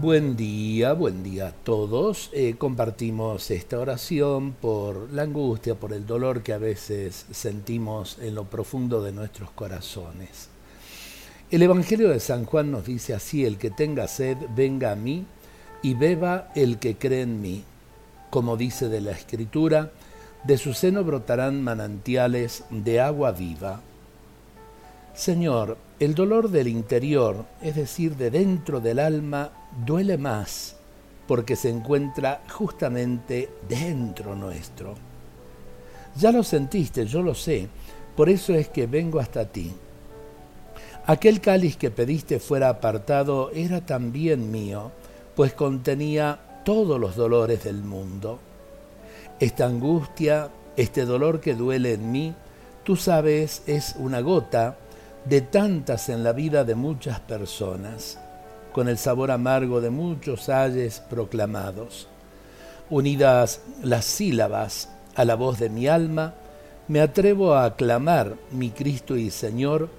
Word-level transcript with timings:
Buen 0.00 0.36
día, 0.36 0.92
buen 0.92 1.24
día 1.24 1.48
a 1.48 1.50
todos. 1.50 2.30
Eh, 2.32 2.54
compartimos 2.56 3.50
esta 3.50 3.80
oración 3.80 4.52
por 4.52 5.12
la 5.12 5.22
angustia, 5.22 5.74
por 5.74 5.92
el 5.92 6.06
dolor 6.06 6.44
que 6.44 6.52
a 6.52 6.58
veces 6.58 7.26
sentimos 7.32 8.16
en 8.20 8.36
lo 8.36 8.44
profundo 8.44 9.02
de 9.02 9.10
nuestros 9.10 9.50
corazones. 9.50 10.50
El 11.50 11.62
Evangelio 11.62 12.10
de 12.10 12.20
San 12.20 12.44
Juan 12.44 12.70
nos 12.70 12.86
dice 12.86 13.12
así, 13.12 13.44
el 13.44 13.58
que 13.58 13.72
tenga 13.72 14.06
sed, 14.06 14.36
venga 14.54 14.92
a 14.92 14.94
mí 14.94 15.26
y 15.82 15.94
beba 15.94 16.52
el 16.54 16.78
que 16.78 16.96
cree 16.96 17.22
en 17.22 17.42
mí. 17.42 17.64
Como 18.30 18.56
dice 18.56 18.88
de 18.88 19.00
la 19.00 19.10
Escritura, 19.10 19.90
de 20.44 20.58
su 20.58 20.74
seno 20.74 21.02
brotarán 21.02 21.64
manantiales 21.64 22.62
de 22.70 23.00
agua 23.00 23.32
viva. 23.32 23.80
Señor, 25.12 25.76
el 26.00 26.14
dolor 26.14 26.50
del 26.50 26.68
interior, 26.68 27.44
es 27.60 27.74
decir, 27.74 28.16
de 28.16 28.30
dentro 28.30 28.80
del 28.80 28.98
alma, 28.98 29.50
duele 29.84 30.16
más 30.18 30.78
porque 31.28 31.56
se 31.56 31.68
encuentra 31.68 32.40
justamente 32.50 33.50
dentro 33.68 34.34
nuestro. 34.34 34.94
Ya 36.16 36.32
lo 36.32 36.42
sentiste, 36.42 37.06
yo 37.06 37.22
lo 37.22 37.34
sé, 37.34 37.68
por 38.16 38.30
eso 38.30 38.54
es 38.54 38.68
que 38.68 38.86
vengo 38.86 39.20
hasta 39.20 39.44
ti. 39.44 39.70
Aquel 41.06 41.40
cáliz 41.40 41.76
que 41.76 41.90
pediste 41.90 42.40
fuera 42.40 42.70
apartado 42.70 43.50
era 43.52 43.84
también 43.84 44.50
mío, 44.50 44.90
pues 45.36 45.52
contenía 45.52 46.60
todos 46.64 46.98
los 46.98 47.14
dolores 47.14 47.62
del 47.62 47.82
mundo. 47.82 48.38
Esta 49.38 49.66
angustia, 49.66 50.48
este 50.76 51.04
dolor 51.04 51.40
que 51.40 51.54
duele 51.54 51.92
en 51.92 52.10
mí, 52.10 52.34
tú 52.84 52.96
sabes, 52.96 53.62
es 53.66 53.94
una 53.98 54.20
gota 54.20 54.78
de 55.28 55.42
tantas 55.42 56.08
en 56.08 56.24
la 56.24 56.32
vida 56.32 56.64
de 56.64 56.74
muchas 56.74 57.20
personas, 57.20 58.18
con 58.72 58.88
el 58.88 58.96
sabor 58.96 59.30
amargo 59.30 59.80
de 59.82 59.90
muchos 59.90 60.48
ayes 60.48 61.00
proclamados. 61.00 62.08
Unidas 62.88 63.60
las 63.82 64.06
sílabas 64.06 64.88
a 65.14 65.26
la 65.26 65.34
voz 65.34 65.58
de 65.58 65.68
mi 65.68 65.86
alma, 65.86 66.34
me 66.86 67.00
atrevo 67.02 67.52
a 67.52 67.66
aclamar 67.66 68.36
mi 68.52 68.70
Cristo 68.70 69.16
y 69.16 69.30
Señor 69.30 69.90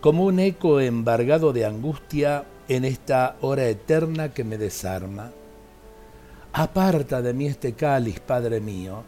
como 0.00 0.24
un 0.24 0.38
eco 0.38 0.80
embargado 0.80 1.52
de 1.52 1.66
angustia 1.66 2.44
en 2.68 2.86
esta 2.86 3.36
hora 3.42 3.66
eterna 3.66 4.32
que 4.32 4.44
me 4.44 4.56
desarma. 4.56 5.32
Aparta 6.54 7.20
de 7.20 7.34
mí 7.34 7.46
este 7.46 7.74
cáliz, 7.74 8.20
Padre 8.20 8.60
mío, 8.60 9.02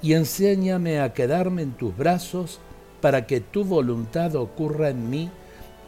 y 0.00 0.14
enséñame 0.14 1.00
a 1.00 1.12
quedarme 1.12 1.60
en 1.60 1.72
tus 1.72 1.94
brazos 1.94 2.58
para 3.00 3.26
que 3.26 3.40
tu 3.40 3.64
voluntad 3.64 4.34
ocurra 4.36 4.90
en 4.90 5.10
mí 5.10 5.30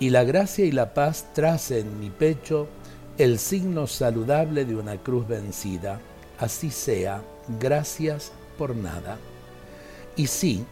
y 0.01 0.11
la 0.11 0.25
gracia 0.25 0.65
y 0.65 0.73
la 0.73 0.95
paz 0.95 1.27
trace 1.33 1.81
en 1.81 2.01
mi 2.01 2.11
pecho 2.11 2.69
el 3.19 3.39
signo 3.39 3.87
saludable 3.87 4.65
de 4.65 4.75
una 4.75 4.97
cruz 4.97 5.29
vencida. 5.29 6.01
Así 6.39 6.71
sea, 6.71 7.23
gracias 7.61 8.33
por 8.59 8.75
nada. 8.75 9.19
Y 10.17 10.27
sí, 10.27 10.65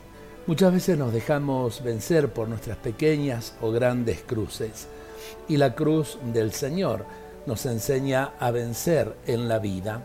muchas 0.47 0.73
veces 0.73 0.99
nos 0.99 1.13
dejamos 1.13 1.83
vencer 1.83 2.33
por 2.33 2.49
nuestras 2.49 2.77
pequeñas 2.79 3.55
o 3.61 3.71
grandes 3.71 4.23
cruces, 4.23 4.89
y 5.49 5.57
la 5.59 5.75
cruz 5.75 6.19
del 6.33 6.53
Señor 6.53 7.05
nos 7.47 7.67
enseña 7.67 8.33
a 8.39 8.51
vencer 8.51 9.15
en 9.27 9.49
la 9.49 9.59
vida. 9.59 10.03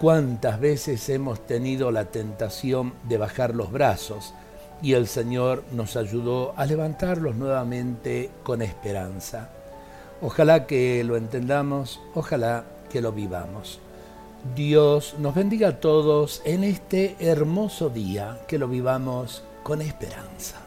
¿Cuántas 0.00 0.58
veces 0.58 1.08
hemos 1.08 1.46
tenido 1.46 1.90
la 1.90 2.06
tentación 2.06 2.94
de 3.08 3.18
bajar 3.18 3.54
los 3.54 3.70
brazos? 3.70 4.34
Y 4.84 4.92
el 4.92 5.06
Señor 5.06 5.64
nos 5.72 5.96
ayudó 5.96 6.52
a 6.58 6.66
levantarlos 6.66 7.36
nuevamente 7.36 8.30
con 8.42 8.60
esperanza. 8.60 9.48
Ojalá 10.20 10.66
que 10.66 11.02
lo 11.04 11.16
entendamos, 11.16 12.02
ojalá 12.14 12.66
que 12.90 13.00
lo 13.00 13.10
vivamos. 13.10 13.80
Dios 14.54 15.14
nos 15.18 15.34
bendiga 15.34 15.68
a 15.68 15.80
todos 15.80 16.42
en 16.44 16.64
este 16.64 17.16
hermoso 17.18 17.88
día, 17.88 18.42
que 18.46 18.58
lo 18.58 18.68
vivamos 18.68 19.42
con 19.62 19.80
esperanza. 19.80 20.60